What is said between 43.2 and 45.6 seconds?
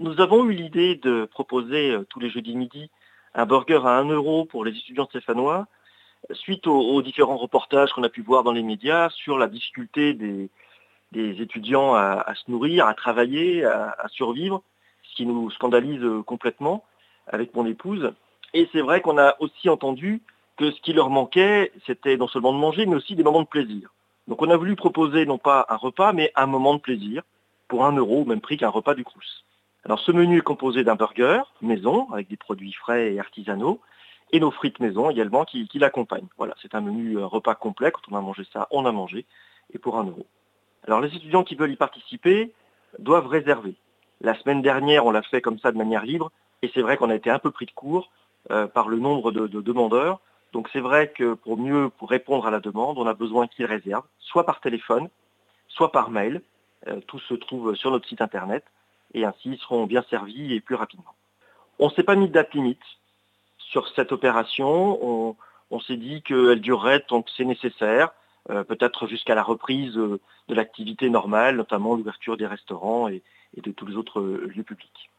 réserver. La semaine dernière, on l'a fait comme